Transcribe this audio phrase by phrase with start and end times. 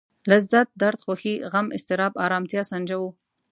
[0.31, 3.09] لذت درد خوښي غم اضطراب ارامتيا سنجوو.